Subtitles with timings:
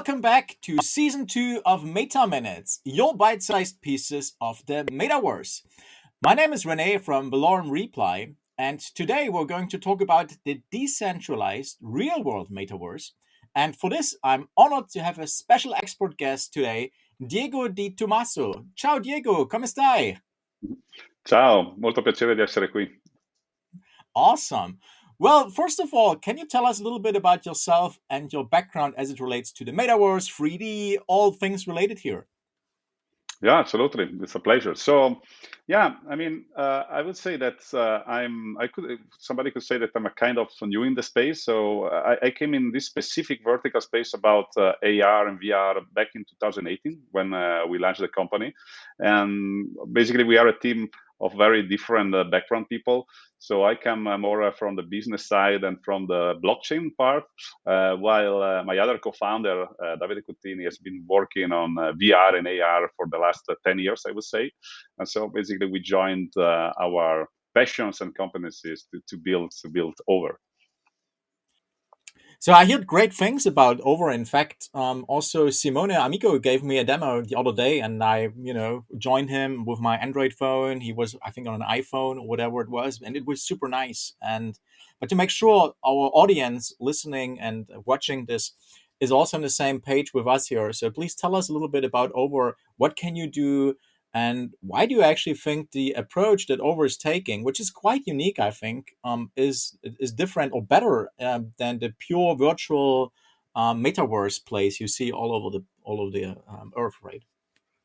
[0.00, 5.60] Welcome back to season two of Meta Minutes, your bite sized pieces of the metaverse.
[6.22, 10.62] My name is Rene from Valorem Reply, and today we're going to talk about the
[10.72, 13.10] decentralized real world metaverse.
[13.54, 18.64] And for this, I'm honored to have a special expert guest today, Diego Di Tommaso.
[18.74, 20.18] Ciao Diego, come stai?
[21.26, 22.88] Ciao, molto piacere di essere qui.
[24.12, 24.78] Awesome.
[25.20, 28.42] Well, first of all, can you tell us a little bit about yourself and your
[28.42, 32.26] background as it relates to the metaverse, 3D, all things related here?
[33.42, 34.08] Yeah, absolutely.
[34.22, 34.74] It's a pleasure.
[34.74, 35.20] So,
[35.66, 38.56] yeah, I mean, uh, I would say that uh, I'm.
[38.58, 38.98] I could.
[39.18, 41.44] Somebody could say that I'm a kind of new in the space.
[41.44, 46.08] So I, I came in this specific vertical space about uh, AR and VR back
[46.14, 48.52] in 2018 when uh, we launched the company,
[48.98, 50.88] and basically we are a team
[51.20, 53.06] of very different uh, background people.
[53.38, 57.24] So I come uh, more uh, from the business side and from the blockchain part,
[57.66, 62.46] uh, while uh, my other co-founder, uh, Davide Cuttini, has been working on VR and
[62.46, 64.50] AR for the last 10 years, I would say.
[64.98, 70.38] And so basically we joined our passions and competencies to, to build to build over.
[72.42, 74.10] So I heard great things about Over.
[74.10, 78.30] In fact, um, also Simone Amico gave me a demo the other day, and I,
[78.40, 80.80] you know, joined him with my Android phone.
[80.80, 83.68] He was, I think, on an iPhone or whatever it was, and it was super
[83.68, 84.14] nice.
[84.22, 84.58] And
[84.98, 88.52] but to make sure our audience listening and watching this
[89.00, 91.68] is also on the same page with us here, so please tell us a little
[91.68, 92.56] bit about Over.
[92.78, 93.76] What can you do?
[94.12, 98.06] And why do you actually think the approach that Over is taking, which is quite
[98.06, 103.12] unique, I think, um, is is different or better um, than the pure virtual
[103.54, 107.22] um, metaverse place you see all over the all over the um, earth, right?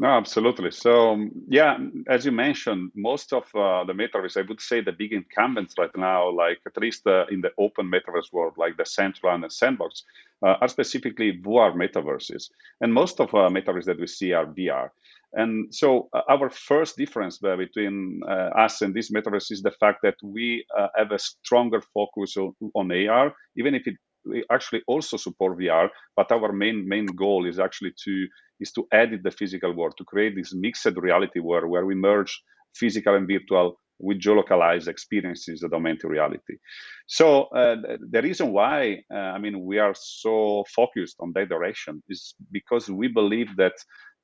[0.00, 0.72] No, absolutely.
[0.72, 4.90] So um, yeah, as you mentioned, most of uh, the metaverse, I would say, the
[4.90, 9.44] big incumbents right now, like at least uh, in the open metaverse world, like Decentraland
[9.44, 10.02] and Sandbox,
[10.42, 14.90] uh, are specifically VR metaverses, and most of uh, metaverse that we see are VR.
[15.34, 19.98] And so uh, our first difference between uh, us and this metaverse is the fact
[20.02, 23.96] that we uh, have a stronger focus on, on, AR, even if it
[24.26, 25.88] we actually also support VR.
[26.16, 28.26] But our main main goal is actually to
[28.60, 32.40] is to edit the physical world to create this mixed reality where where we merge
[32.74, 36.56] physical and virtual with geolocalized experiences of augmented reality.
[37.06, 37.76] So uh,
[38.10, 42.88] the reason why uh, I mean we are so focused on that direction is because
[42.88, 43.74] we believe that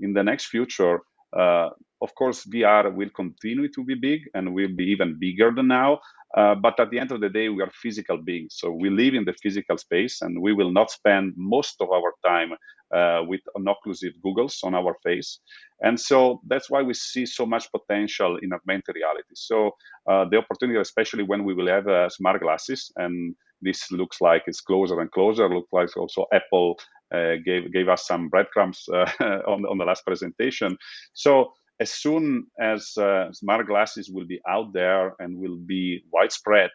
[0.00, 1.00] in the next future,
[1.36, 1.70] uh,
[2.00, 6.00] of course, VR will continue to be big and will be even bigger than now.
[6.36, 8.54] Uh, but at the end of the day, we are physical beings.
[8.58, 12.12] So we live in the physical space and we will not spend most of our
[12.24, 12.52] time
[12.94, 15.40] uh, with occlusive goggles on our face.
[15.80, 19.34] And so that's why we see so much potential in augmented reality.
[19.34, 19.72] So
[20.08, 24.44] uh, the opportunity, especially when we will have uh, smart glasses, and this looks like
[24.46, 26.78] it's closer and closer, looks like also Apple
[27.12, 29.10] gave gave us some breadcrumbs uh,
[29.46, 30.76] on on the last presentation.
[31.14, 36.70] So as soon as uh, smart glasses will be out there and will be widespread,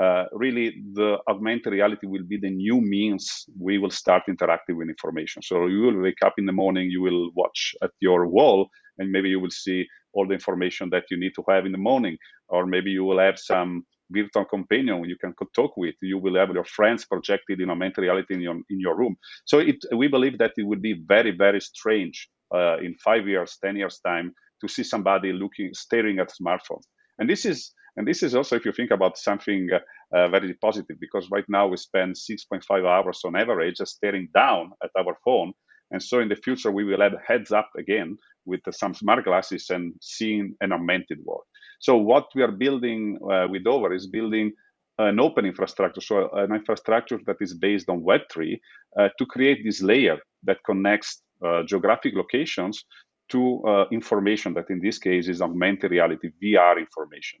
[0.00, 4.88] uh, really the augmented reality will be the new means we will start interacting with
[4.88, 5.42] information.
[5.42, 9.10] So you will wake up in the morning, you will watch at your wall, and
[9.10, 12.16] maybe you will see all the information that you need to have in the morning,
[12.48, 15.94] or maybe you will have some virtual companion you can talk with.
[16.02, 19.16] You will have your friends projected in augmented reality in your in your room.
[19.46, 23.58] So it, we believe that it would be very very strange uh, in five years,
[23.64, 26.82] ten years time to see somebody looking staring at smartphone.
[27.18, 30.54] And this is and this is also if you think about something uh, uh, very
[30.54, 35.52] positive because right now we spend 6.5 hours on average staring down at our phone.
[35.90, 38.16] And so in the future we will have heads up again
[38.46, 41.44] with some smart glasses and seeing an augmented world.
[41.80, 44.52] So what we are building uh, with Over is building
[44.98, 48.60] an open infrastructure, so an infrastructure that is based on Web3
[48.98, 52.84] uh, to create this layer that connects uh, geographic locations
[53.30, 57.40] to uh, information that in this case is augmented reality, VR information.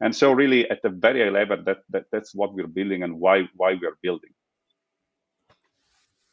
[0.00, 3.18] And so really at the very high level, that, that, that's what we're building and
[3.18, 4.30] why, why we are building.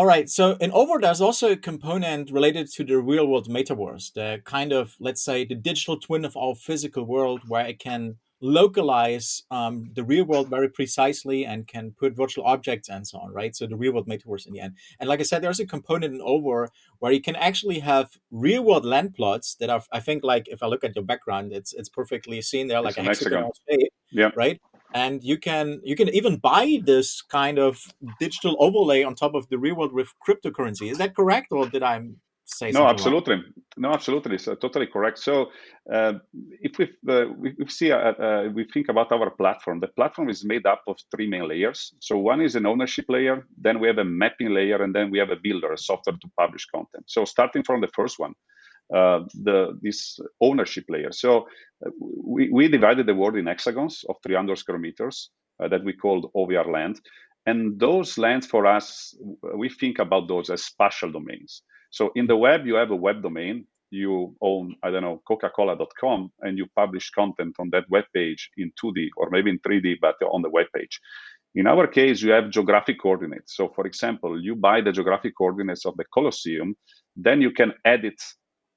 [0.00, 0.30] All right.
[0.30, 4.72] So in Over, there's also a component related to the real world metaverse, the kind
[4.72, 9.90] of, let's say, the digital twin of our physical world, where it can localize um,
[9.92, 13.54] the real world very precisely and can put virtual objects and so on, right?
[13.54, 14.76] So the real world metaverse in the end.
[14.98, 16.70] And like I said, there's a component in Over
[17.00, 20.62] where you can actually have real world land plots that are, I think, like if
[20.62, 23.92] I look at your background, it's it's perfectly seen there, like it's a hexagon shape,
[24.10, 24.30] yeah.
[24.34, 24.58] right?
[24.94, 27.78] And you can you can even buy this kind of
[28.18, 30.90] digital overlay on top of the real world with cryptocurrency.
[30.90, 32.00] Is that correct or did i
[32.44, 33.44] say no absolutely wrong.
[33.76, 34.36] no absolutely.
[34.38, 35.18] So totally correct.
[35.18, 35.50] So
[35.92, 36.14] uh,
[36.60, 40.28] if we, uh, we, we see uh, uh, we think about our platform the platform
[40.28, 41.94] is made up of three main layers.
[42.00, 45.18] So one is an ownership layer then we have a mapping layer and then we
[45.18, 47.04] have a builder a software to publish content.
[47.06, 48.34] So starting from the first one
[48.94, 51.46] uh, the this ownership layer so
[51.86, 56.30] uh, we, we divided the world in hexagons of 300 square meters that we called
[56.34, 56.98] OVR land
[57.46, 59.16] and those lands for us,
[59.56, 61.62] we think about those as spatial domains.
[61.90, 63.66] So in the web, you have a web domain.
[63.90, 68.70] You own, I don't know, Coca-Cola.com, and you publish content on that web page in
[68.82, 71.00] 2D or maybe in 3D, but on the web page.
[71.56, 73.56] In our case, you have geographic coordinates.
[73.56, 76.76] So, for example, you buy the geographic coordinates of the Colosseum,
[77.16, 78.14] then you can edit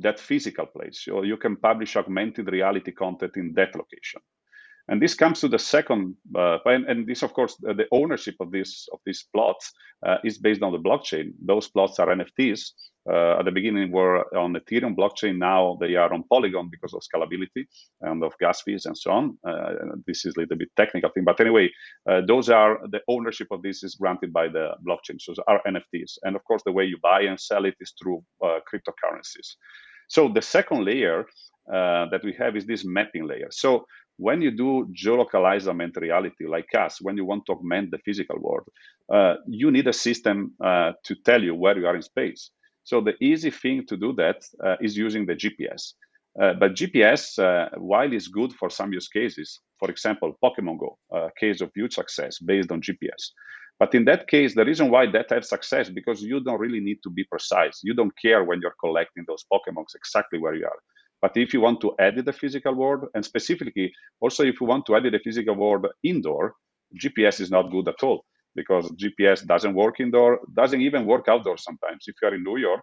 [0.00, 1.04] that physical place.
[1.04, 4.20] So you can publish augmented reality content in that location.
[4.88, 8.36] And this comes to the second, uh, and, and, this, of course, uh, the ownership
[8.40, 9.70] of this of these plots
[10.06, 11.32] uh, is based on the blockchain.
[11.44, 12.72] Those plots are NFTs.
[13.10, 15.38] Uh, at the beginning, were on Ethereum blockchain.
[15.38, 17.64] Now they are on Polygon because of scalability
[18.02, 19.38] and of gas fees and so on.
[19.46, 19.74] Uh,
[20.06, 21.70] this is a little bit technical thing, but anyway,
[22.10, 25.20] uh, those are the ownership of this is granted by the blockchain.
[25.20, 28.22] So are NFTs, and of course, the way you buy and sell it is through
[28.42, 29.56] cryptocurrencies.
[30.08, 31.20] So the second layer
[31.72, 33.48] uh, that we have is this mapping layer.
[33.50, 33.86] So
[34.18, 38.38] when you do geolocalized augmented reality like us, when you want to augment the physical
[38.40, 38.68] world,
[39.12, 42.50] uh, you need a system uh, to tell you where you are in space.
[42.84, 45.94] So the easy thing to do that uh, is using the GPS.
[46.40, 50.98] Uh, but GPS, uh, while it's good for some use cases, for example, Pokemon Go,
[51.12, 53.32] a case of huge success based on GPS.
[53.78, 56.98] But in that case, the reason why that has success because you don't really need
[57.04, 57.80] to be precise.
[57.82, 60.80] You don't care when you're collecting those Pokemons exactly where you are.
[61.22, 64.86] But if you want to edit the physical world, and specifically also if you want
[64.86, 66.54] to edit the physical world indoor,
[67.02, 71.58] GPS is not good at all because GPS doesn't work indoor, doesn't even work outdoor
[71.58, 72.04] sometimes.
[72.06, 72.82] If you are in New York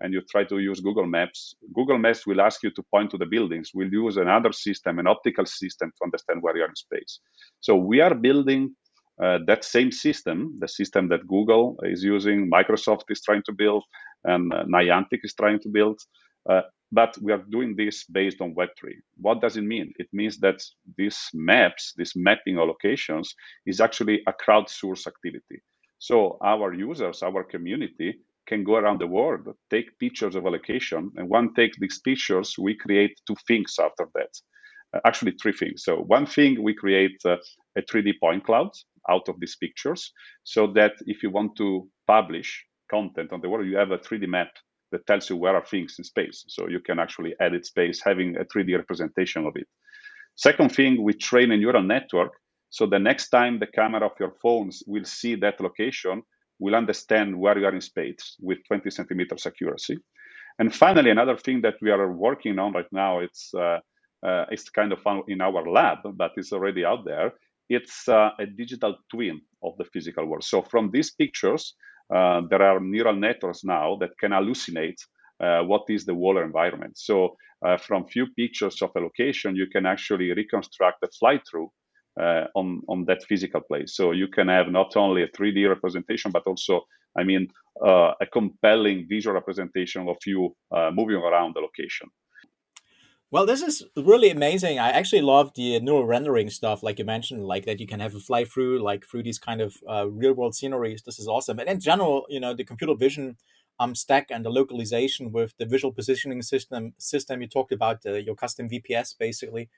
[0.00, 3.18] and you try to use Google Maps, Google Maps will ask you to point to
[3.18, 3.70] the buildings.
[3.74, 7.20] We'll use another system, an optical system to understand where you are in space.
[7.60, 8.74] So we are building
[9.22, 13.84] uh, that same system, the system that Google is using, Microsoft is trying to build,
[14.24, 16.00] and uh, Niantic is trying to build,
[16.48, 18.92] uh, but we are doing this based on Web3.
[19.16, 19.92] What does it mean?
[19.98, 20.62] It means that
[20.98, 23.34] these maps, this mapping of locations,
[23.64, 25.62] is actually a crowdsourced activity.
[25.98, 28.16] So our users, our community,
[28.46, 32.56] can go around the world, take pictures of a location, and one takes these pictures,
[32.58, 34.30] we create two things after that.
[35.06, 35.84] Actually, three things.
[35.84, 37.36] So one thing, we create uh,
[37.76, 38.70] a 3D point cloud
[39.08, 40.12] out of these pictures,
[40.44, 44.28] so that if you want to publish content on the world, you have a 3D
[44.28, 44.50] map
[44.92, 46.44] that tells you where are things in space.
[46.48, 49.66] So you can actually edit space having a 3D representation of it.
[50.36, 52.32] Second thing, we train a neural network.
[52.70, 56.22] So the next time the camera of your phones will see that location,
[56.58, 59.98] will understand where you are in space with 20 centimeters accuracy.
[60.58, 63.78] And finally, another thing that we are working on right now, it's uh,
[64.22, 67.32] uh, it's kind of in our lab, but it's already out there.
[67.68, 70.44] It's uh, a digital twin of the physical world.
[70.44, 71.74] So from these pictures,
[72.14, 75.00] uh, there are neural networks now that can hallucinate
[75.40, 76.98] uh, what is the water environment.
[76.98, 81.70] So uh, from few pictures of a location, you can actually reconstruct the fly-through
[82.20, 83.96] uh, on on that physical place.
[83.96, 86.82] So you can have not only a 3D representation, but also,
[87.16, 87.48] I mean,
[87.82, 90.54] a compelling visual representation of you
[90.92, 92.08] moving around the location.
[93.32, 94.78] Well, this is really amazing.
[94.78, 98.14] I actually love the neural rendering stuff, like you mentioned, like that you can have
[98.14, 101.02] a fly through, like through these kind of uh, real world sceneries.
[101.02, 101.58] This is awesome.
[101.58, 103.38] And in general, you know, the computer vision
[103.80, 108.12] um, stack and the localization with the visual positioning system system you talked about, uh,
[108.14, 109.70] your custom VPS basically.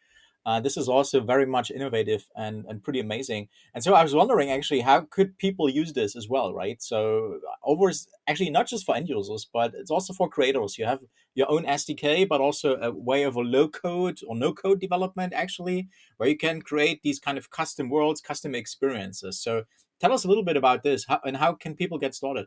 [0.47, 3.49] Uh, this is also very much innovative and, and pretty amazing.
[3.75, 6.83] And so I was wondering actually, how could people use this as well, right?
[6.83, 7.91] So over
[8.27, 10.77] actually not just for end users, but it's also for creators.
[10.77, 11.01] You have
[11.35, 15.33] your own SDK, but also a way of a low code or no code development
[15.33, 19.41] actually, where you can create these kind of custom worlds, custom experiences.
[19.41, 19.65] So
[20.01, 22.47] tell us a little bit about this how, and how can people get started?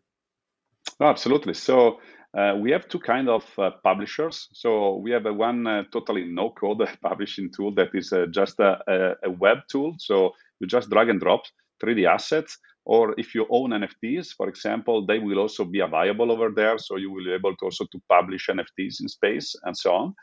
[1.01, 1.53] Absolutely.
[1.53, 2.00] So
[2.38, 4.48] uh, we have two kind of uh, publishers.
[4.53, 8.60] So we have a one uh, totally no code publishing tool that is uh, just
[8.60, 9.96] a, a, web tool.
[9.98, 11.44] So you just drag and drop
[11.84, 12.58] 3D assets.
[12.86, 16.77] Or if you own NFTs, for example, they will also be available over there.
[16.77, 20.13] So you will be able to also to publish NFTs in space and so on.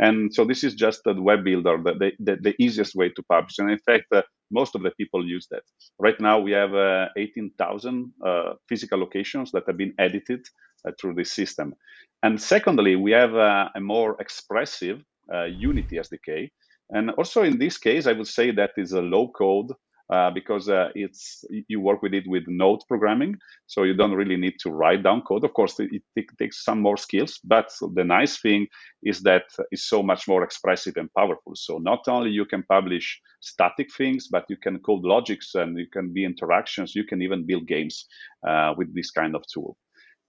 [0.00, 3.58] And so this is just the web builder, the, the, the easiest way to publish.
[3.58, 5.62] And in fact, uh, most of the people use that.
[5.98, 10.40] Right now, we have uh, 18,000 uh, physical locations that have been edited
[10.86, 11.74] uh, through this system.
[12.22, 15.02] And secondly, we have uh, a more expressive
[15.32, 16.48] uh, Unity SDK.
[16.88, 19.70] And also in this case, I would say that is a low code
[20.10, 23.36] uh, because uh, it's you work with it with node programming,
[23.66, 25.44] so you don't really need to write down code.
[25.44, 28.66] Of course, it, it takes some more skills, but the nice thing
[29.02, 31.52] is that it's so much more expressive and powerful.
[31.54, 35.86] So not only you can publish static things, but you can code logics and you
[35.92, 36.94] can be interactions.
[36.94, 38.06] You can even build games
[38.46, 39.76] uh, with this kind of tool.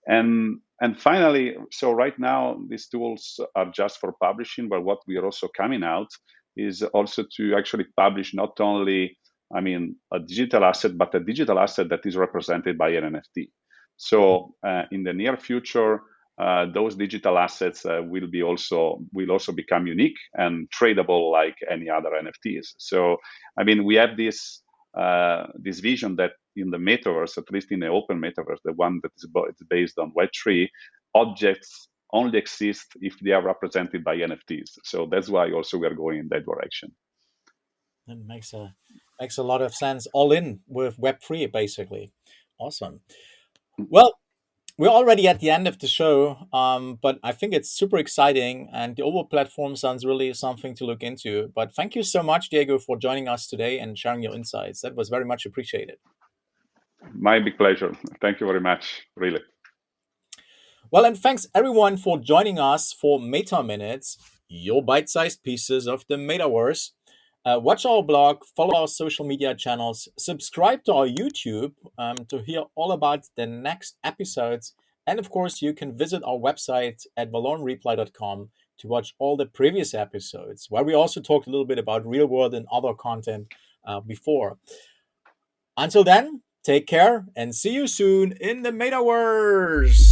[0.08, 5.18] And and finally, so right now these tools are just for publishing, but what we
[5.18, 6.10] are also coming out
[6.58, 9.18] is also to actually publish not only,
[9.54, 13.50] I mean, a digital asset, but a digital asset that is represented by an NFT.
[13.98, 16.02] So uh, in the near future,
[16.40, 21.56] uh, those digital assets uh, will be also will also become unique and tradable like
[21.70, 22.74] any other NFTs.
[22.78, 23.18] So
[23.60, 24.62] I mean, we have this
[24.98, 29.00] uh, this vision that in the metaverse, at least in the open metaverse, the one
[29.04, 29.28] that is
[29.70, 30.68] based on Web3,
[31.16, 34.72] objects only exist if they are represented by NFTs.
[34.84, 36.92] So that's why also we are going in that direction.
[38.08, 38.74] It makes a
[39.22, 40.08] makes a lot of sense.
[40.14, 42.12] All in with Web3, basically.
[42.60, 43.02] Awesome.
[43.78, 44.18] Well,
[44.78, 48.70] we're already at the end of the show, um, but I think it's super exciting,
[48.74, 51.52] and the Over platform sounds really something to look into.
[51.54, 54.82] But thank you so much, Diego, for joining us today and sharing your insights.
[54.82, 55.98] That was very much appreciated.
[57.14, 57.96] My big pleasure.
[58.22, 59.42] Thank you very much, really.
[60.92, 66.06] Well, and thanks everyone for joining us for Meta Minutes, your bite sized pieces of
[66.10, 66.92] the metaverse.
[67.44, 72.40] Uh, watch our blog, follow our social media channels, subscribe to our YouTube um, to
[72.44, 74.76] hear all about the next episodes.
[75.08, 79.96] And of course, you can visit our website at valoremreply.com to watch all the previous
[79.96, 83.48] episodes, where we also talked a little bit about real world and other content
[83.88, 84.58] uh, before.
[85.78, 90.11] Until then, take care and see you soon in the metaverse.